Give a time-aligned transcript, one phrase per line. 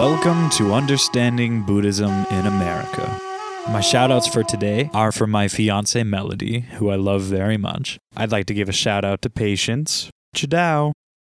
[0.00, 3.20] Welcome to Understanding Buddhism in America.
[3.68, 7.98] My shoutouts for today are for my fiance Melody, who I love very much.
[8.16, 10.92] I'd like to give a shout out to Patience, Chadao,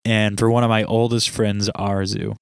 [0.05, 2.35] and for one of my oldest friends, Arzu.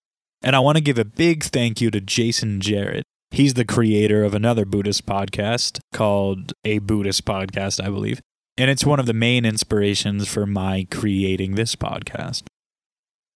[0.44, 3.06] And I want to give a big thank you to Jason Jarrett.
[3.32, 8.20] He's the creator of another Buddhist podcast called A Buddhist Podcast, I believe.
[8.58, 12.44] And it's one of the main inspirations for my creating this podcast.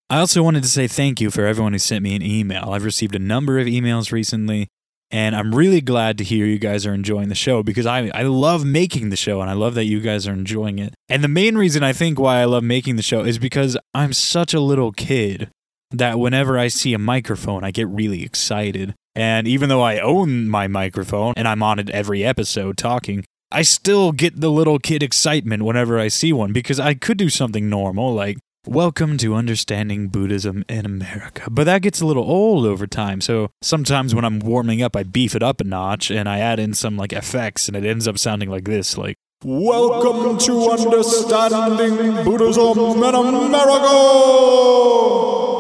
[0.09, 2.69] I also wanted to say thank you for everyone who sent me an email.
[2.71, 4.67] I've received a number of emails recently,
[5.09, 8.23] and I'm really glad to hear you guys are enjoying the show because I, I
[8.23, 10.93] love making the show and I love that you guys are enjoying it.
[11.09, 14.13] And the main reason I think why I love making the show is because I'm
[14.13, 15.49] such a little kid
[15.91, 18.95] that whenever I see a microphone, I get really excited.
[19.15, 23.61] And even though I own my microphone and I'm on it every episode talking, I
[23.61, 27.69] still get the little kid excitement whenever I see one because I could do something
[27.69, 31.49] normal like, Welcome to Understanding Buddhism in America.
[31.51, 33.19] But that gets a little old over time.
[33.19, 36.61] So sometimes when I'm warming up, I beef it up a notch and I add
[36.61, 42.23] in some like effects and it ends up sounding like this like, Welcome to Understanding
[42.23, 43.95] Buddhism in America!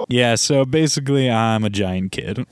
[0.07, 2.45] Yeah, so basically, I'm a giant kid.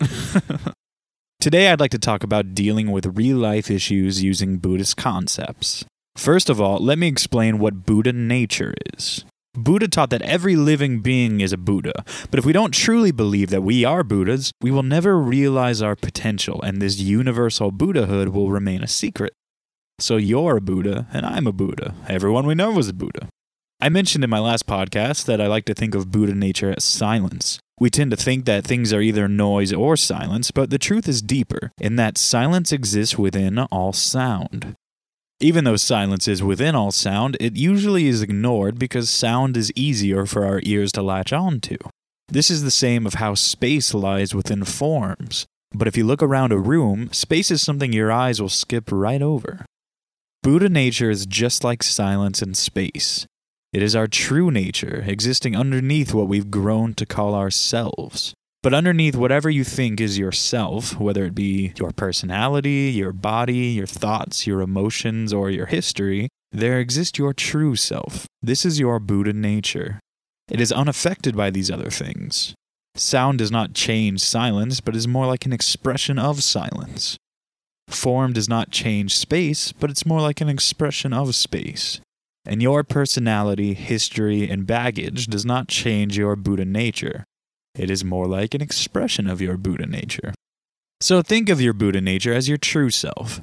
[1.39, 5.85] Today, I'd like to talk about dealing with real life issues using Buddhist concepts.
[6.17, 9.23] First of all, let me explain what Buddha nature is.
[9.53, 13.49] Buddha taught that every living being is a Buddha, but if we don't truly believe
[13.49, 18.49] that we are Buddhas, we will never realize our potential, and this universal Buddhahood will
[18.49, 19.33] remain a secret.
[19.99, 21.93] So you're a Buddha, and I'm a Buddha.
[22.07, 23.27] Everyone we know is a Buddha.
[23.81, 26.85] I mentioned in my last podcast that I like to think of Buddha nature as
[26.85, 27.59] silence.
[27.77, 31.21] We tend to think that things are either noise or silence, but the truth is
[31.21, 34.75] deeper, in that silence exists within all sound.
[35.43, 40.27] Even though silence is within all sound, it usually is ignored because sound is easier
[40.27, 41.77] for our ears to latch on to.
[42.27, 45.47] This is the same of how space lies within forms.
[45.73, 49.21] But if you look around a room, space is something your eyes will skip right
[49.21, 49.65] over.
[50.43, 53.25] Buddha nature is just like silence and space.
[53.73, 58.35] It is our true nature, existing underneath what we've grown to call ourselves.
[58.63, 63.87] But underneath whatever you think is yourself, whether it be your personality, your body, your
[63.87, 68.27] thoughts, your emotions, or your history, there exists your true self.
[68.41, 69.99] This is your Buddha nature.
[70.47, 72.53] It is unaffected by these other things.
[72.93, 77.17] Sound does not change silence, but is more like an expression of silence.
[77.87, 81.99] Form does not change space, but it's more like an expression of space.
[82.45, 87.23] And your personality, history, and baggage does not change your Buddha nature.
[87.75, 90.33] It is more like an expression of your Buddha nature.
[90.99, 93.41] So think of your Buddha nature as your true self.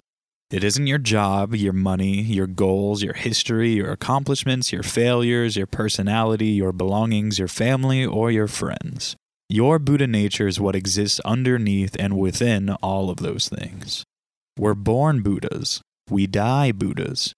[0.51, 5.67] It isn't your job, your money, your goals, your history, your accomplishments, your failures, your
[5.67, 9.15] personality, your belongings, your family, or your friends.
[9.51, 14.05] Your Buddha nature is what exists underneath and within all of those things.
[14.59, 15.81] We're born Buddhas.
[16.11, 17.33] We die Buddhas.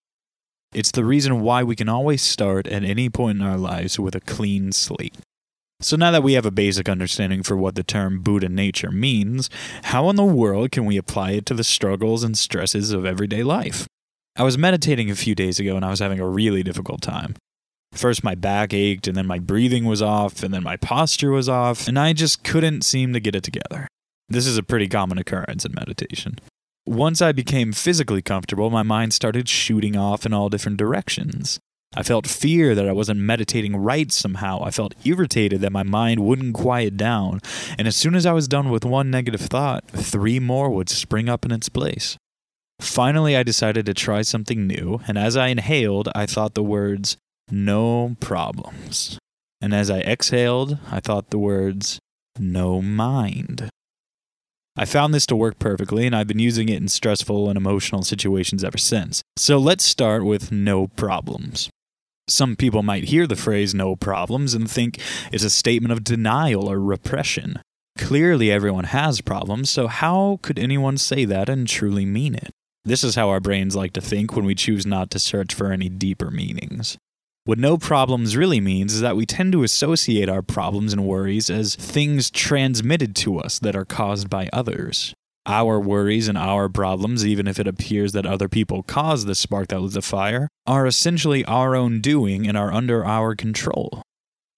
[0.72, 4.14] It's the reason why we can always start at any point in our lives with
[4.14, 5.16] a clean slate.
[5.82, 9.48] So now that we have a basic understanding for what the term Buddha nature means,
[9.84, 13.42] how in the world can we apply it to the struggles and stresses of everyday
[13.42, 13.86] life?
[14.36, 17.34] I was meditating a few days ago and I was having a really difficult time.
[17.92, 21.48] First, my back ached, and then my breathing was off, and then my posture was
[21.48, 23.88] off, and I just couldn't seem to get it together.
[24.28, 26.38] This is a pretty common occurrence in meditation.
[26.86, 31.58] Once I became physically comfortable, my mind started shooting off in all different directions.
[31.96, 34.62] I felt fear that I wasn't meditating right somehow.
[34.62, 37.40] I felt irritated that my mind wouldn't quiet down.
[37.76, 41.28] And as soon as I was done with one negative thought, three more would spring
[41.28, 42.16] up in its place.
[42.80, 47.16] Finally, I decided to try something new, and as I inhaled, I thought the words,
[47.50, 49.18] no problems.
[49.60, 51.98] And as I exhaled, I thought the words,
[52.38, 53.68] no mind.
[54.76, 58.02] I found this to work perfectly, and I've been using it in stressful and emotional
[58.02, 59.22] situations ever since.
[59.36, 61.68] So let's start with no problems.
[62.30, 64.98] Some people might hear the phrase no problems and think
[65.32, 67.60] it's a statement of denial or repression.
[67.98, 72.50] Clearly, everyone has problems, so how could anyone say that and truly mean it?
[72.84, 75.70] This is how our brains like to think when we choose not to search for
[75.70, 76.96] any deeper meanings.
[77.44, 81.50] What no problems really means is that we tend to associate our problems and worries
[81.50, 85.14] as things transmitted to us that are caused by others.
[85.46, 89.68] Our worries and our problems, even if it appears that other people caused the spark
[89.68, 94.02] that lit the fire, are essentially our own doing and are under our control.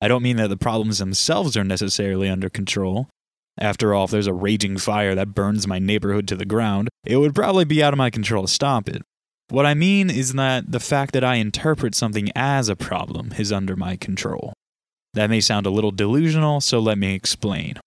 [0.01, 3.09] I don't mean that the problems themselves are necessarily under control.
[3.59, 7.19] After all, if there's a raging fire that burns my neighborhood to the ground, it
[7.19, 9.03] would probably be out of my control to stop it.
[9.49, 13.53] What I mean is that the fact that I interpret something as a problem is
[13.53, 14.55] under my control.
[15.15, 17.79] That may sound a little delusional, so let me explain.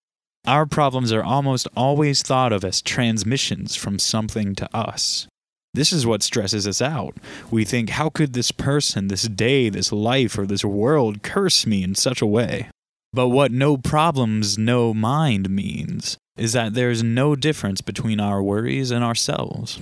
[0.47, 5.27] Our problems are almost always thought of as transmissions from something to us.
[5.73, 7.17] This is what stresses us out.
[7.49, 11.83] We think, how could this person, this day, this life, or this world curse me
[11.83, 12.69] in such a way?
[13.11, 18.91] But what no problems, no mind means is that there's no difference between our worries
[18.91, 19.79] and ourselves.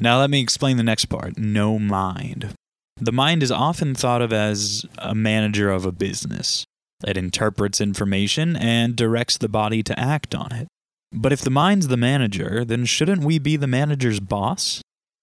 [0.00, 2.54] Now, let me explain the next part no mind.
[2.98, 6.64] The mind is often thought of as a manager of a business.
[7.04, 10.68] It interprets information and directs the body to act on it.
[11.12, 14.82] But if the mind's the manager, then shouldn't we be the manager's boss?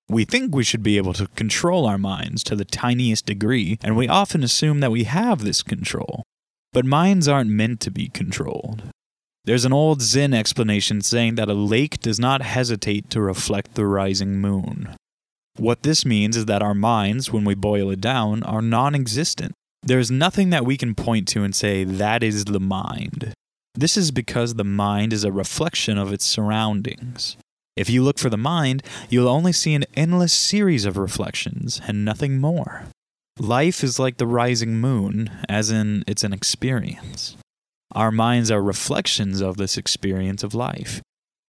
[0.10, 3.96] We think we should be able to control our minds to the tiniest degree, and
[3.96, 6.24] we often assume that we have this control.
[6.72, 8.84] But minds aren't meant to be controlled.
[9.46, 13.86] There's an old Zen explanation saying that a lake does not hesitate to reflect the
[13.86, 14.96] rising moon.
[15.58, 19.54] What this means is that our minds, when we boil it down, are non existent.
[19.86, 23.34] There's nothing that we can point to and say, that is the mind.
[23.76, 27.36] This is because the mind is a reflection of its surroundings.
[27.76, 32.06] If you look for the mind, you'll only see an endless series of reflections and
[32.06, 32.86] nothing more.
[33.40, 37.36] Life is like the rising moon, as in, it's an experience.
[37.92, 41.02] Our minds are reflections of this experience of life.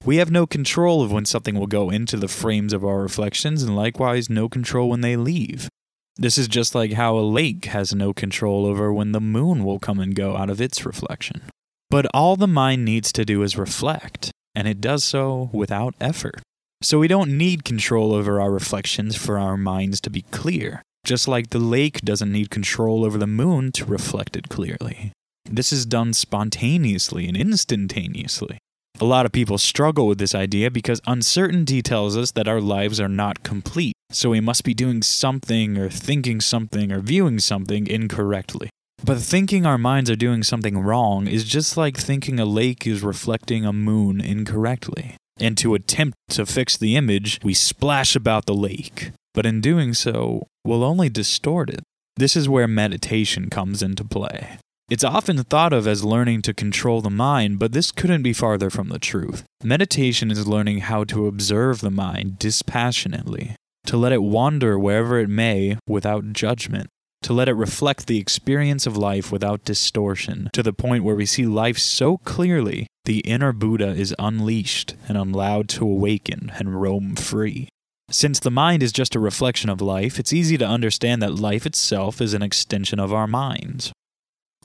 [0.04, 3.62] We have no control of when something will go into the frames of our reflections,
[3.62, 5.68] and likewise, no control when they leave.
[6.16, 9.80] This is just like how a lake has no control over when the moon will
[9.80, 11.42] come and go out of its reflection.
[11.90, 16.40] But all the mind needs to do is reflect and it does so without effort.
[16.82, 21.26] So we don't need control over our reflections for our minds to be clear, just
[21.26, 25.12] like the lake doesn't need control over the moon to reflect it clearly.
[25.44, 28.58] This is done spontaneously and instantaneously.
[29.00, 33.00] A lot of people struggle with this idea because uncertainty tells us that our lives
[33.00, 37.88] are not complete, so we must be doing something or thinking something or viewing something
[37.88, 38.70] incorrectly.
[39.02, 43.02] But thinking our minds are doing something wrong is just like thinking a lake is
[43.02, 45.16] reflecting a moon incorrectly.
[45.38, 49.10] And to attempt to fix the image, we splash about the lake.
[49.34, 51.82] But in doing so, we'll only distort it.
[52.16, 54.58] This is where meditation comes into play.
[54.90, 58.70] It's often thought of as learning to control the mind, but this couldn't be farther
[58.70, 59.44] from the truth.
[59.62, 65.28] Meditation is learning how to observe the mind dispassionately, to let it wander wherever it
[65.28, 66.88] may without judgment
[67.24, 71.24] to let it reflect the experience of life without distortion, to the point where we
[71.24, 77.16] see life so clearly the inner Buddha is unleashed and allowed to awaken and roam
[77.16, 77.68] free.
[78.10, 81.64] Since the mind is just a reflection of life, it's easy to understand that life
[81.64, 83.90] itself is an extension of our minds.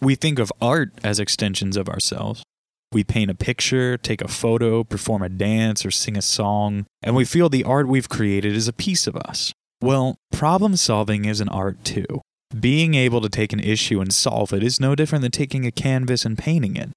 [0.02, 2.44] We think of art as extensions of ourselves.
[2.92, 7.16] We paint a picture, take a photo, perform a dance, or sing a song, and
[7.16, 9.52] we feel the art we've created is a piece of us.
[9.82, 12.22] Well, problem solving is an art too.
[12.58, 15.72] Being able to take an issue and solve it is no different than taking a
[15.72, 16.90] canvas and painting it.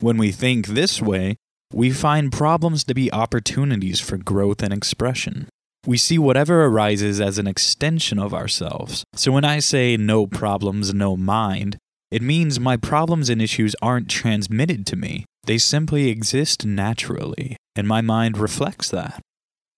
[0.00, 1.36] When we think this way,
[1.72, 5.48] we find problems to be opportunities for growth and expression.
[5.86, 9.04] We see whatever arises as an extension of ourselves.
[9.14, 11.78] So when I say no problems, no mind,
[12.10, 15.24] it means my problems and issues aren't transmitted to me.
[15.44, 19.20] They simply exist naturally, and my mind reflects that.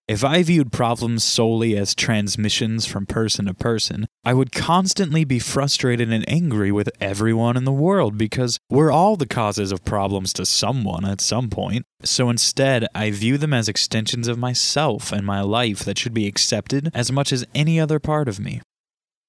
[0.05, 5.39] If I viewed problems solely as transmissions from person to person, I would constantly be
[5.39, 10.33] frustrated and angry with everyone in the world because we're all the causes of problems
[10.33, 11.85] to someone at some point.
[12.03, 16.27] So instead, I view them as extensions of myself and my life that should be
[16.27, 18.61] accepted as much as any other part of me.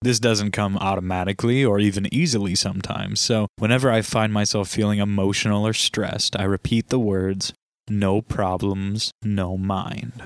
[0.03, 5.67] This doesn't come automatically or even easily sometimes, so whenever I find myself feeling emotional
[5.67, 7.53] or stressed, I repeat the words,
[7.89, 10.23] no problems, no mind.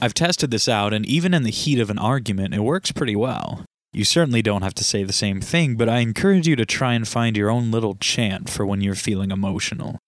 [0.00, 3.14] I've tested this out, and even in the heat of an argument, it works pretty
[3.14, 3.64] well.
[3.92, 6.94] You certainly don't have to say the same thing, but I encourage you to try
[6.94, 9.98] and find your own little chant for when you're feeling emotional.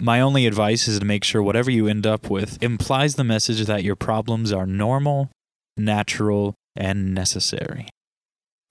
[0.00, 3.66] My only advice is to make sure whatever you end up with implies the message
[3.66, 5.30] that your problems are normal,
[5.76, 7.88] natural, and necessary.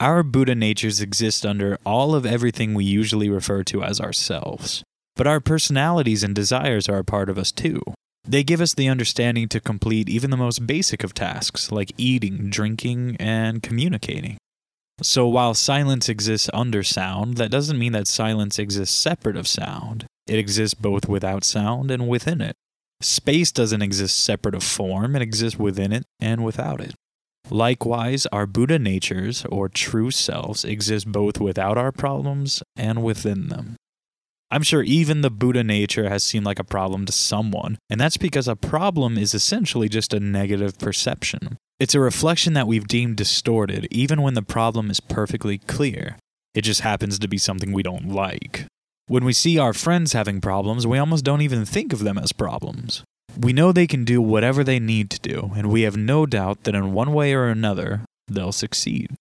[0.04, 4.84] Our Buddha natures exist under all of everything we usually refer to as ourselves,
[5.16, 7.82] but our personalities and desires are a part of us too.
[8.26, 12.50] They give us the understanding to complete even the most basic of tasks, like eating,
[12.50, 14.36] drinking, and communicating.
[15.02, 20.06] So while silence exists under sound, that doesn't mean that silence exists separate of sound.
[20.28, 22.58] It exists both without sound and within it.
[23.00, 26.94] Space doesn't exist separate of form, it exists within it and without it.
[27.50, 33.76] Likewise, our Buddha natures, or true selves, exist both without our problems and within them.
[34.50, 38.18] I'm sure even the Buddha nature has seemed like a problem to someone, and that's
[38.18, 41.58] because a problem is essentially just a negative perception.
[41.80, 46.18] It's a reflection that we've deemed distorted, even when the problem is perfectly clear.
[46.54, 48.68] It just happens to be something we don't like.
[49.08, 52.32] When we see our friends having problems, we almost don't even think of them as
[52.32, 53.04] problems.
[53.40, 56.64] We know they can do whatever they need to do, and we have no doubt
[56.64, 59.16] that in one way or another, they'll succeed.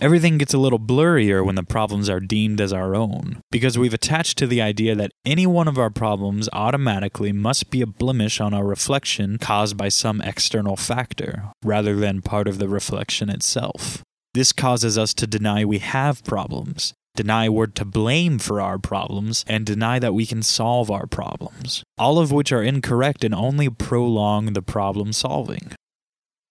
[0.00, 3.94] Everything gets a little blurrier when the problems are deemed as our own, because we've
[3.94, 8.40] attached to the idea that any one of our problems automatically must be a blemish
[8.40, 14.02] on our reflection caused by some external factor, rather than part of the reflection itself.
[14.34, 19.44] This causes us to deny we have problems, deny we're to blame for our problems,
[19.48, 23.68] and deny that we can solve our problems, all of which are incorrect and only
[23.68, 25.72] prolong the problem solving.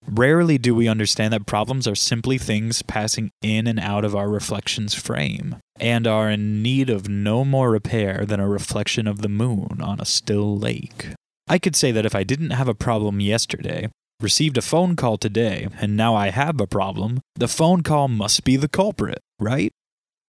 [0.06, 4.30] Rarely do we understand that problems are simply things passing in and out of our
[4.30, 9.30] reflection's frame, and are in need of no more repair than a reflection of the
[9.30, 11.08] moon on a still lake.
[11.48, 15.18] I could say that if I didn't have a problem yesterday, received a phone call
[15.18, 19.72] today, and now I have a problem, the phone call must be the culprit, right?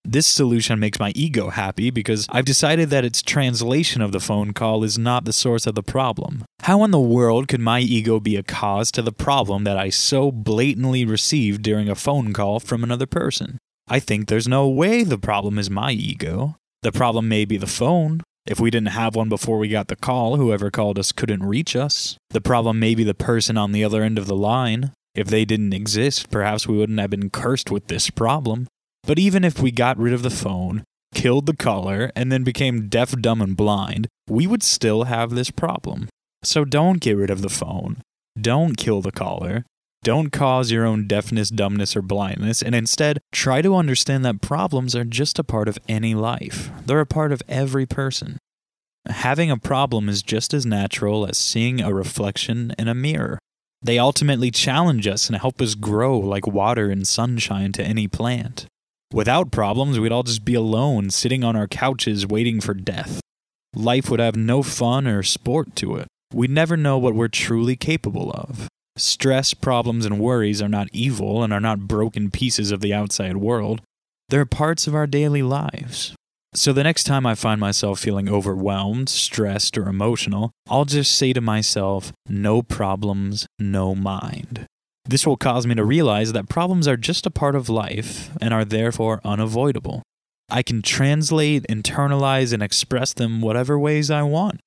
[0.04, 4.52] This solution makes my ego happy because I've decided that its translation of the phone
[4.52, 6.44] call is not the source of the problem.
[6.60, 9.90] How in the world could my ego be a cause to the problem that I
[9.90, 13.58] so blatantly received during a phone call from another person?
[13.86, 16.56] I think there's no way the problem is my ego.
[16.82, 18.22] The problem may be the phone.
[18.46, 21.76] If we didn't have one before we got the call, whoever called us couldn't reach
[21.76, 22.16] us.
[22.30, 24.92] The problem may be the person on the other end of the line.
[25.14, 28.68] If they didn't exist, perhaps we wouldn't have been cursed with this problem.
[29.08, 30.84] But even if we got rid of the phone,
[31.14, 35.50] killed the caller, and then became deaf, dumb, and blind, we would still have this
[35.50, 36.10] problem.
[36.44, 38.02] So don't get rid of the phone.
[38.38, 39.64] Don't kill the caller.
[40.04, 44.94] Don't cause your own deafness, dumbness, or blindness, and instead try to understand that problems
[44.94, 46.70] are just a part of any life.
[46.84, 48.36] They're a part of every person.
[49.06, 53.38] Having a problem is just as natural as seeing a reflection in a mirror.
[53.80, 58.66] They ultimately challenge us and help us grow like water and sunshine to any plant.
[59.12, 63.20] Without problems, we'd all just be alone, sitting on our couches waiting for death.
[63.74, 66.08] Life would have no fun or sport to it.
[66.32, 68.68] We'd never know what we're truly capable of.
[68.96, 73.38] Stress, problems, and worries are not evil and are not broken pieces of the outside
[73.38, 73.80] world.
[74.28, 76.14] They're parts of our daily lives.
[76.54, 81.32] So the next time I find myself feeling overwhelmed, stressed, or emotional, I'll just say
[81.32, 84.66] to myself, no problems, no mind.
[85.08, 88.52] This will cause me to realize that problems are just a part of life and
[88.52, 90.02] are therefore unavoidable.
[90.50, 94.60] I can translate, internalize, and express them whatever ways I want.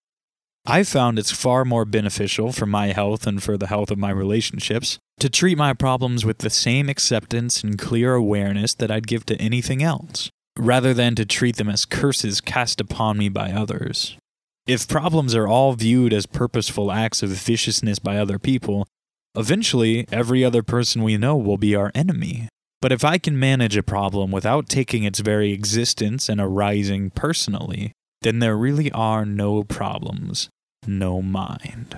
[0.66, 4.10] I've found it's far more beneficial for my health and for the health of my
[4.12, 9.26] relationships to treat my problems with the same acceptance and clear awareness that I'd give
[9.28, 14.18] to anything else, rather than to treat them as curses cast upon me by others.
[14.68, 18.88] If problems are all viewed as purposeful acts of viciousness by other people,
[19.36, 22.50] Eventually, every other person we know will be our enemy.
[22.82, 27.94] But if I can manage a problem without taking its very existence and arising personally,
[28.22, 30.50] then there really are no problems,
[30.86, 31.98] no mind.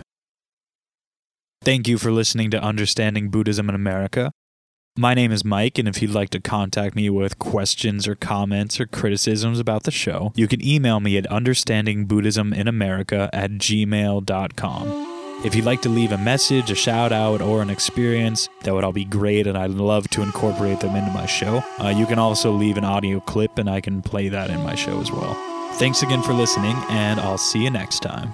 [1.64, 4.32] Thank you for listening to Understanding Buddhism in America.
[4.96, 8.80] My name is Mike, and if you'd like to contact me with questions or comments
[8.80, 15.13] or criticisms about the show, you can email me at understandingbuddhisminamerica at gmail.com.
[15.44, 18.86] If you'd like to leave a message, a shout out, or an experience, that would
[18.86, 21.62] all be great, and I'd love to incorporate them into my show.
[21.80, 24.76] Uh, you can also leave an audio clip, and I can play that in my
[24.76, 25.34] show as well.
[25.74, 28.32] Thanks again for listening, and I'll see you next time.